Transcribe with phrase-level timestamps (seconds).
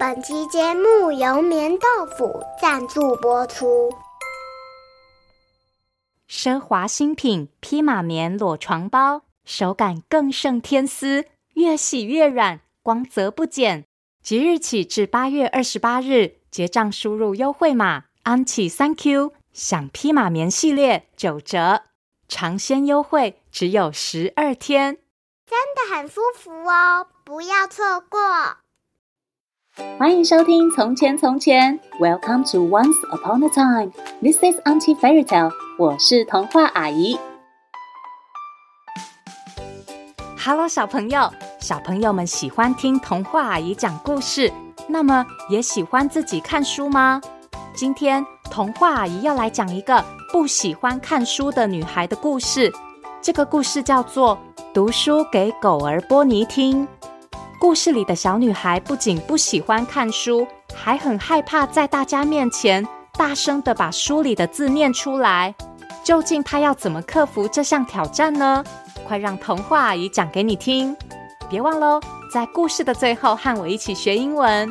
[0.00, 3.92] 本期节目由棉豆腐赞助播出。
[6.30, 11.24] 奢华新品披马棉裸床包，手感更胜天丝，
[11.54, 13.86] 越洗越软，光泽不减。
[14.22, 21.82] 即日起至八月二十八日，结账输入优惠码安琪 Thank you，享披马棉系列九折，
[22.28, 24.98] 尝鲜优惠只有十二天，
[25.44, 28.20] 真的很舒服哦，不要错过。
[29.98, 33.92] 欢迎收听《从前从前》，Welcome to Once Upon a Time。
[34.20, 35.52] This is Auntie Fairy Tale。
[35.78, 37.16] 我是童话阿姨。
[40.36, 41.30] Hello，小朋友，
[41.60, 44.52] 小朋友们喜欢听童话阿姨讲故事，
[44.88, 47.20] 那么也喜欢自己看书吗？
[47.74, 52.72] 今天童话阿姨要来讲一个不喜欢看书的女孩的故事。
[53.22, 54.36] 这个故事叫做
[54.72, 56.86] 《读书给狗儿波尼听》。
[57.60, 65.52] 故事里的小女孩不仅不喜欢看书，还很害怕在大家面前大声地把书里的字念出来。
[66.04, 68.64] 究竟她要怎么克服这项挑战呢？
[69.06, 70.96] 快让童话阿姨讲给你听！
[71.50, 72.00] 别忘喽，
[72.32, 74.68] 在故事的最后和我一起学英文。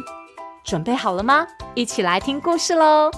[0.63, 1.45] 准备好了吗？
[1.75, 3.11] 一起来听故事喽！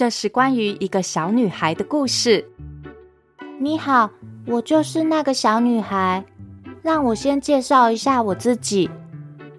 [0.00, 2.42] 这是关于一个小女孩的故事。
[3.58, 4.08] 你好，
[4.46, 6.24] 我就是那个小女孩。
[6.80, 8.88] 让我先介绍一下我自己。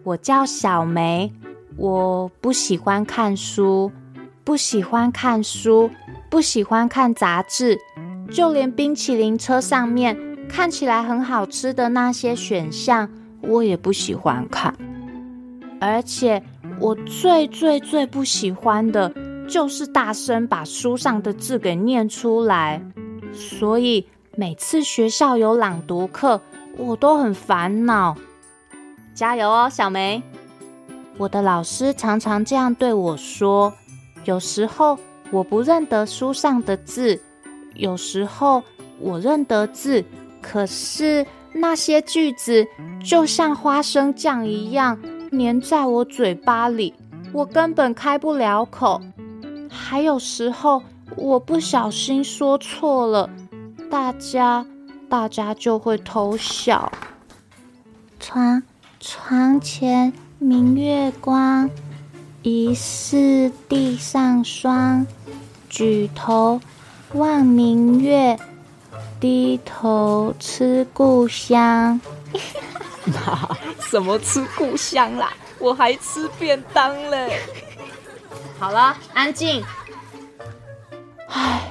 [0.04, 1.32] 我叫小梅，
[1.78, 3.92] 我不喜欢看书，
[4.44, 5.92] 不喜欢看书，
[6.28, 7.78] 不喜欢看杂志，
[8.32, 10.18] 就连冰淇淋车上面
[10.50, 13.08] 看起来很好吃的那些选项，
[13.42, 14.74] 我也不喜欢看。
[15.80, 16.42] 而且，
[16.80, 19.14] 我最最最不喜欢的。
[19.52, 22.82] 就是大声把书上的字给念出来，
[23.34, 24.08] 所以
[24.38, 26.40] 每次学校有朗读课，
[26.78, 28.16] 我都很烦恼。
[29.14, 30.24] 加油哦，小梅！
[31.18, 33.74] 我的老师常常这样对我说。
[34.24, 34.98] 有时候
[35.32, 37.20] 我不认得书上的字，
[37.74, 38.64] 有时候
[39.00, 40.02] 我认得字，
[40.42, 42.66] 可是那些句子
[43.04, 44.98] 就像花生酱一样
[45.32, 46.94] 粘在我嘴巴里，
[47.34, 49.02] 我根本开不了口。
[49.72, 50.84] 还有时候
[51.16, 53.30] 我不小心说错了，
[53.90, 54.66] 大家
[55.10, 56.92] 大家就会偷笑。
[58.20, 58.62] 床
[59.00, 61.70] 床前明月光，
[62.44, 65.06] 疑是地上霜。
[65.70, 66.60] 举头
[67.14, 68.38] 望明月，
[69.20, 72.00] 低头吃故乡。
[73.90, 75.34] 什么吃故乡啦？
[75.60, 77.40] 我还吃便当嘞。
[78.60, 79.64] 好了，安静。
[81.28, 81.62] 唉，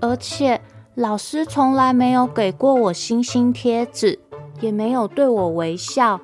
[0.00, 0.60] 而且
[0.94, 4.18] 老师从来没有给过我星星贴纸，
[4.60, 6.20] 也没有对我微笑。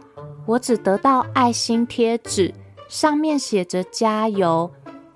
[0.47, 2.53] 我只得到爱心贴纸，
[2.89, 4.71] 上面写着加油。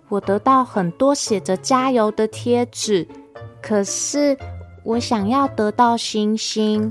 [0.08, 3.08] 我得到很多写着加油的贴纸，
[3.60, 4.36] 可是
[4.84, 6.90] 我想要得到星星。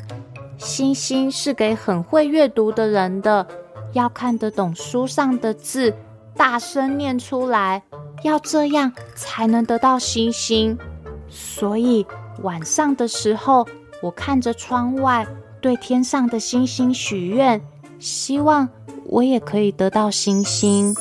[0.58, 3.46] 星星是给很会阅读的人的，
[3.94, 5.94] 要看得懂书上的字，
[6.35, 7.83] 大声念出来。
[8.23, 10.77] 要这样才能得到星星，
[11.27, 12.05] 所以
[12.41, 13.67] 晚上的时候，
[14.01, 15.27] 我看着窗外，
[15.59, 17.61] 对天上的星星许愿，
[17.99, 18.69] 希望
[19.07, 20.95] 我也可以得到星星。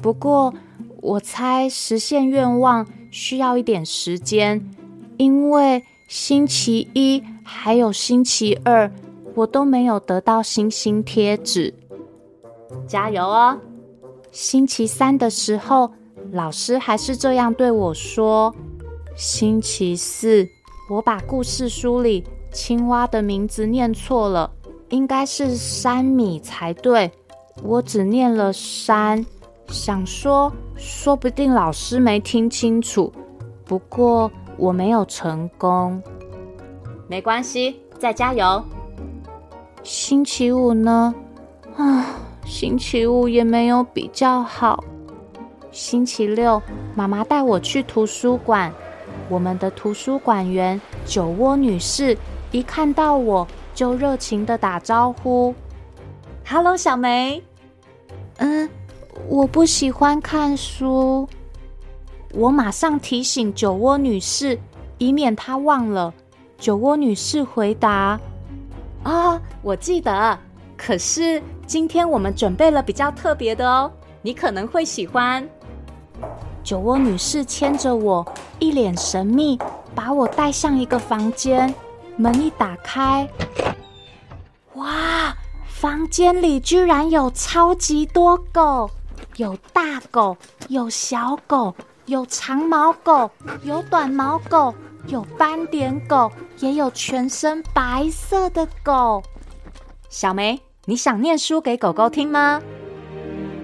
[0.00, 0.54] 不过，
[1.02, 4.66] 我猜实现愿望需要一点时间，
[5.18, 8.90] 因为星期一还有星期二，
[9.38, 11.72] 我都没有得到星星贴纸。
[12.88, 13.56] 加油哦！
[14.32, 15.92] 星期三的时候，
[16.32, 18.52] 老师还是这样对我说。
[19.14, 20.44] 星期四，
[20.90, 24.50] 我把故事书里青蛙的名字念错了，
[24.88, 27.08] 应该是山米才对。
[27.62, 29.24] 我只念了山，
[29.68, 33.12] 想说说不定老师没听清楚。
[33.64, 36.02] 不过我没有成功。
[37.06, 38.64] 没关系，再加油。
[39.82, 41.14] 星期五呢？
[41.76, 42.04] 啊。
[42.44, 44.82] 星期五也没有比较好。
[45.70, 46.62] 星期六，
[46.94, 48.72] 妈妈带我去图书馆。
[49.28, 52.16] 我们的图书馆员酒窝女士
[52.50, 55.54] 一看到我就热情的打招呼
[56.46, 57.42] ：“Hello，小梅。
[58.38, 58.70] ”“嗯，
[59.28, 61.28] 我不喜欢看书。”
[62.32, 64.58] 我马上提醒酒窝女士，
[64.96, 66.14] 以免她忘了。
[66.56, 68.18] 酒窝女士回答
[69.10, 70.38] ：“啊，我记得。
[70.76, 75.46] 可是。”今天我们准备了比较特别的哦，你可能会喜欢。
[76.64, 78.26] 酒窝女士牵着我，
[78.58, 79.58] 一脸神秘，
[79.94, 81.74] 把我带向一个房间。
[82.16, 83.28] 门一打开，
[84.76, 85.36] 哇！
[85.66, 88.90] 房间里居然有超级多狗，
[89.36, 90.34] 有大狗，
[90.68, 91.74] 有小狗，
[92.06, 93.30] 有长毛狗，
[93.62, 94.74] 有短毛狗，
[95.08, 99.22] 有斑点狗，也有全身白色的狗。
[100.08, 102.60] 小梅，你想念书给狗狗听吗？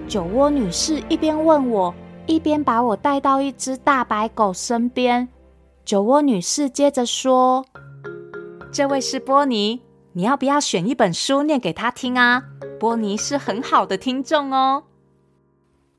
[0.07, 1.93] 酒窝女士一边问我，
[2.27, 5.27] 一边把我带到一只大白狗身边。
[5.83, 7.65] 酒窝女士接着说
[8.71, 9.81] ：“这位是波尼。”
[10.17, 12.41] 你要不要选一本书念给他听啊？
[12.79, 14.83] 波尼是很好的听众哦。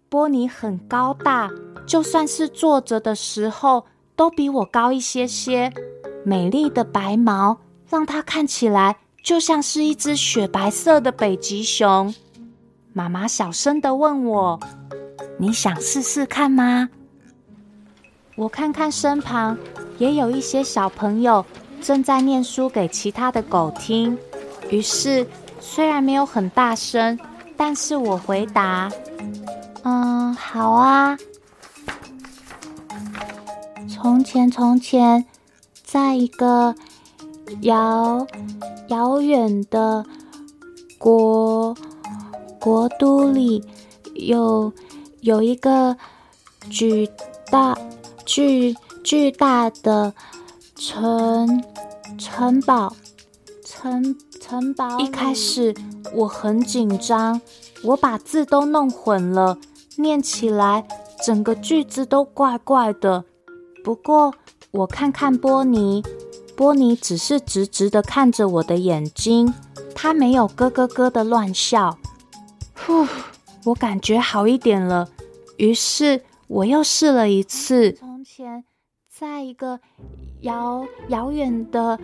[0.08, 1.50] 波尼很高大，
[1.86, 3.84] 就算是坐着的时候
[4.16, 5.70] 都比我高一些些。
[6.28, 7.56] 美丽的白毛
[7.88, 12.12] 让它看起来就像是一只雪白色的北极熊。
[12.92, 14.58] 妈妈小声地问我
[15.38, 16.88] ：“你想试试看吗？”
[18.34, 19.56] 我看看身旁
[19.98, 21.46] 也有一些小朋友。
[21.80, 24.18] 正在念书给其他的狗听，
[24.68, 25.24] 于是
[25.60, 27.16] 虽然没有很大声，
[27.56, 28.90] 但是我回答
[29.84, 31.16] ：“嗯，好啊。”
[33.88, 35.24] 从前，从前，
[35.86, 36.74] 在一个
[37.62, 38.26] 遥
[38.88, 40.04] 遥远的
[40.98, 41.74] 国
[42.60, 43.64] 国都里，
[44.14, 44.70] 有
[45.20, 45.96] 有一个
[46.68, 47.08] 巨
[47.50, 47.78] 大
[48.26, 50.12] 巨巨大的。
[50.78, 51.64] 城
[52.18, 52.94] 城堡，
[53.64, 54.98] 城城堡。
[55.00, 55.74] 一开始
[56.14, 57.40] 我很紧张，
[57.82, 59.56] 我把字都弄混了，
[59.96, 60.86] 念起来
[61.24, 63.24] 整个句子都怪怪的。
[63.82, 64.34] 不过
[64.70, 66.02] 我看看波尼，
[66.56, 69.52] 波尼只是直直的看着我的眼睛，
[69.94, 71.98] 他没有咯咯咯的乱笑。
[72.74, 73.06] 呼，
[73.64, 75.08] 我感觉好一点了。
[75.56, 77.92] 于是我又试了一次。
[77.92, 78.64] 从前，
[79.08, 79.80] 在一个。
[80.42, 81.98] 遥遥远的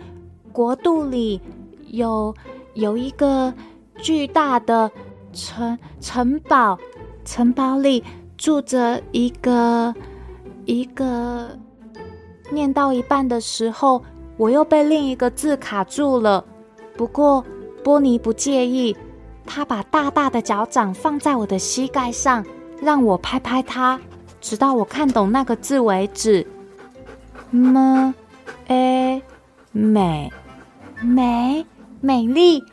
[0.51, 1.39] 国度里，
[1.87, 2.35] 有
[2.73, 3.53] 有一个
[3.97, 4.91] 巨大的
[5.31, 6.77] 城城堡，
[7.23, 8.03] 城堡里
[8.35, 9.93] 住着一个
[10.65, 11.57] 一个。
[12.49, 14.03] 念到一半的时候，
[14.37, 16.43] 我又被另一个字卡住了。
[16.95, 17.43] 不过
[17.83, 18.95] 波尼不介意，
[19.45, 22.45] 他把大大的脚掌放在我的膝盖上，
[22.81, 23.99] 让我拍拍他，
[24.41, 26.45] 直到我看懂那个字为止。
[27.49, 28.13] 么？
[28.67, 29.21] 诶，
[29.71, 30.31] 美，
[31.01, 31.65] 美，
[32.01, 32.63] 美丽，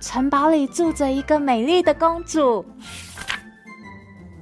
[0.00, 2.64] 城堡里住着一个美丽的公主。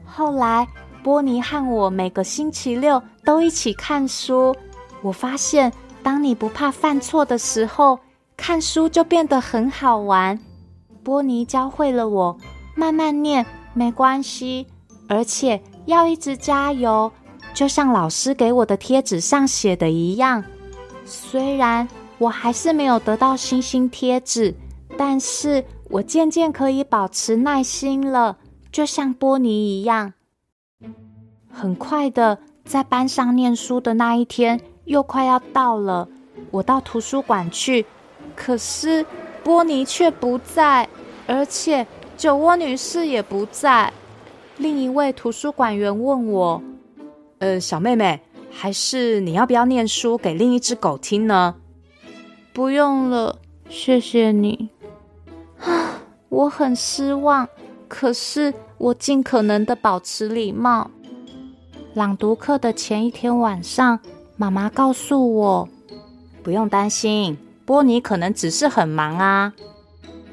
[0.05, 0.67] 后来，
[1.03, 4.55] 波尼和我每个星期六都一起看书。
[5.03, 5.73] 我发现，
[6.03, 7.99] 当你不怕犯错的时候，
[8.37, 10.39] 看书就变得很好玩。
[11.03, 12.37] 波尼教会了我，
[12.75, 14.67] 慢慢念没关系，
[15.09, 17.11] 而且要一直加油，
[17.55, 20.45] 就像老师给我的贴纸上写的一样。
[21.05, 24.55] 虽然我还是没有得到星星贴纸，
[24.97, 28.37] 但是我渐渐可以保持耐心了，
[28.71, 30.13] 就像波尼一样。
[31.51, 36.09] 很快的，在班上念书的那一天又快要到了。
[36.51, 37.87] 我到图书馆去，
[38.35, 39.07] 可是
[39.45, 40.89] 波尼却不在，
[41.27, 41.87] 而且
[42.17, 43.93] 酒窝女士也不在。
[44.57, 46.61] 另一位图书馆员问我
[47.39, 51.55] ：“呃，小妹妹。”还是你要不要念书给另一只狗听呢？
[52.53, 54.71] 不用了，谢谢你。
[55.61, 57.47] 啊， 我很失望，
[57.87, 60.91] 可是我尽可能的保持礼貌。
[61.93, 64.01] 朗读课的前一天晚上，
[64.41, 65.69] 妈妈告诉我，
[66.45, 69.53] 不用担心，波尼可能只是很忙啊。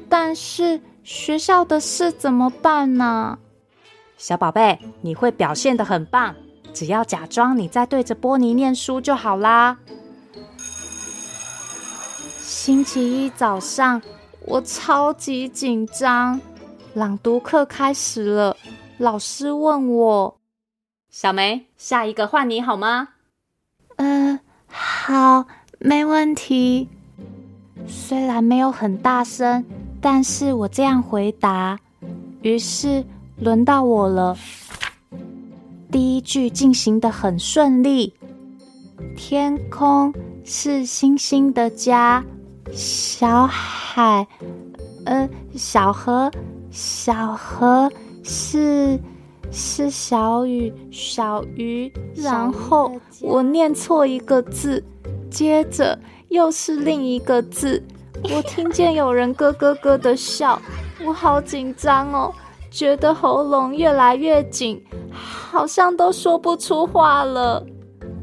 [0.08, 3.36] 但是学校的事怎么办呢？
[4.16, 6.36] 小宝贝，你会表现得很棒。
[6.72, 9.76] 只要假装你在对着波尼念书就好啦。
[12.38, 14.00] 星期一早上，
[14.42, 16.40] 我超级紧张。
[16.94, 18.56] 朗读课开始了，
[18.98, 20.38] 老师问我
[21.10, 23.08] ：“小梅，下一个换你好吗？”“、
[25.06, 25.46] 好，
[25.78, 26.88] 没问题。”
[27.86, 29.64] 虽然没有很大声，
[30.00, 31.78] 但是我这样回答。
[32.42, 33.04] 于是
[33.38, 34.36] 轮到我了。
[35.92, 38.14] 第一句进行得很顺利。
[39.16, 40.12] 天空
[40.44, 42.24] 是星星的家，
[42.72, 44.26] 小海，
[45.04, 46.28] 呃，小河，
[46.72, 47.88] 小河
[48.24, 48.98] 是
[49.50, 51.92] 是小雨，小鱼。
[52.14, 54.82] 然后我念错一个字，
[55.30, 55.98] 接着
[56.28, 57.82] 又是另一个字。
[58.34, 60.60] 我听见有人咯咯咯的笑，
[61.04, 62.32] 我好紧张哦，
[62.70, 64.82] 觉得喉咙越来越紧。
[65.12, 67.64] 好像都说不出话了。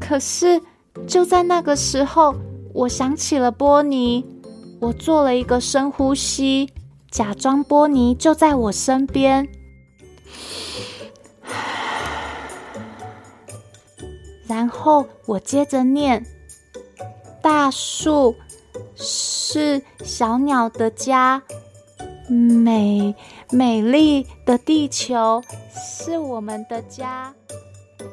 [0.00, 0.60] 可是
[1.06, 2.34] 就在那个时候，
[2.72, 4.24] 我想起了波尼，
[4.80, 6.68] 我做了一个深呼吸，
[7.10, 9.48] 假装波尼就在我身边。
[14.54, 16.24] 然后我接着念：
[17.42, 18.36] 大树
[18.94, 21.42] 是小鸟的家，
[22.28, 23.12] 美
[23.50, 25.42] 美丽的地球
[25.74, 27.34] 是我们的家。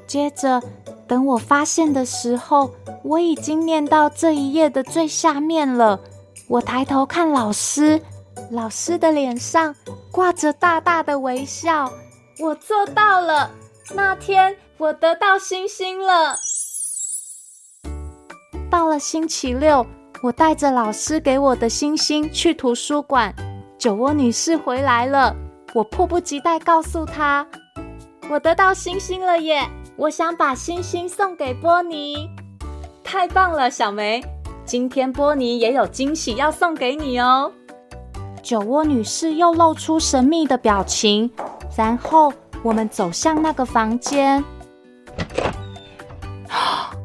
[0.07, 0.59] 接着，
[1.07, 2.71] 等我发现的时候，
[3.03, 5.99] 我已经念到这一页的最下面了。
[6.47, 8.01] 我抬头看老师，
[8.49, 9.75] 老师的脸上
[10.11, 11.93] 挂着大大的微笑。
[12.39, 13.51] 我做到了。
[13.93, 14.57] 那天。
[14.81, 16.35] 我得到星星了。
[18.67, 19.85] 到了星期六，
[20.23, 23.31] 我带着老师给我的星星去图书馆。
[23.77, 25.35] 酒窝女士回来了，
[25.75, 27.45] 我迫不及待告诉她
[28.27, 29.69] ：“我得到星星了耶！
[29.97, 32.27] 我想把星星送给波尼。”
[33.05, 34.19] 太棒了，小梅！
[34.65, 37.51] 今天波尼也有惊喜要送给你哦。
[38.41, 41.29] 酒窝女士又露出神秘的表情，
[41.77, 42.33] 然后
[42.63, 44.43] 我们走向那个房间。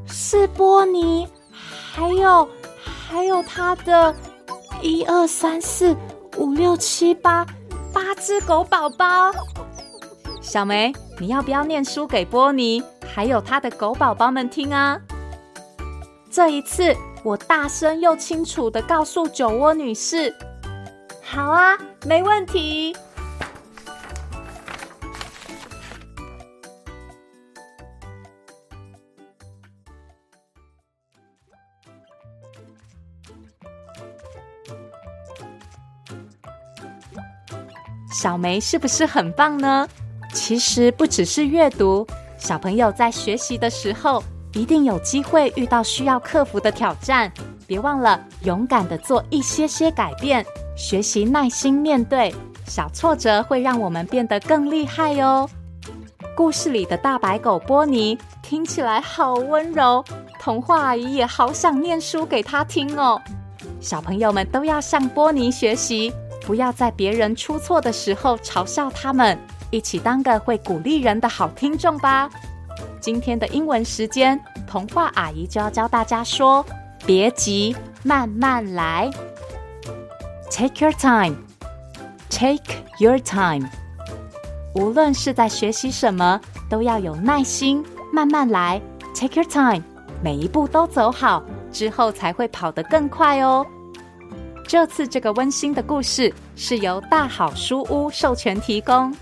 [0.07, 1.29] 是波尼，
[1.93, 2.49] 还有
[3.09, 4.15] 还有他的
[4.83, 5.97] 一二三四
[6.37, 7.47] 五六七八
[7.93, 9.33] 八只狗宝宝。
[10.41, 12.83] 小梅，你要不要念书给波尼
[13.15, 14.99] 还有他的狗宝宝们听啊？
[16.31, 20.35] 这一次，我大声又清楚地告诉酒窝女士
[21.23, 22.95] ：“好啊，没问题。”
[38.17, 39.87] 小梅是不是很棒呢？
[40.33, 42.07] 其实不只是阅读，
[42.39, 47.31] 小朋友在学习的时候，一定有机会遇到需要克服的挑战。
[47.67, 50.43] 别忘了勇敢地做一些些改变，
[50.79, 52.35] 学习耐心面对
[52.67, 55.47] 小挫折，会让我们变得更厉害哟。
[56.35, 60.03] 故事里的大白狗波尼听起来好温柔，
[60.41, 63.21] 童话阿姨也好想念书给他听哦。
[63.79, 66.11] 小朋友们都要向波尼学习。
[66.47, 69.37] 不要在别人出错的时候嘲笑他们，
[69.73, 72.31] 一起当个会鼓励人的好听众吧。
[73.01, 76.65] 今天的英文时间，童话阿姨就要教大家说：
[77.05, 77.75] 别急，
[78.05, 79.11] 慢慢来。
[80.49, 81.37] Take your time,
[82.31, 83.69] take your time。
[84.75, 88.81] 无论是在学习什么，都要有耐心，慢慢来。
[89.19, 89.83] Take your time，
[90.23, 93.67] 每一步都走好，之后才会跑得更快哦。
[94.67, 99.15] 这次这个温馨的故事是由大好书屋授权提供，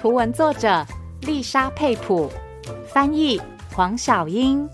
[0.00, 0.84] 图文作者
[1.22, 2.30] 丽莎佩普，
[2.90, 3.38] 翻译
[3.74, 4.66] 黄小英。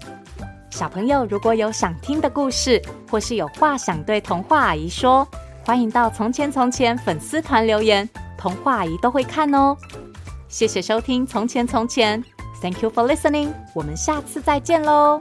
[0.70, 2.80] 小朋友如果有想听的故事，
[3.10, 5.26] 或是有话想对童话阿姨说，
[5.66, 9.76] 欢迎到从前从前粉丝团留言，童话阿姨都会看哦。
[10.48, 12.22] 谢谢收听从前从前
[12.62, 15.18] ，Thank you for listening，我们下次再见喽。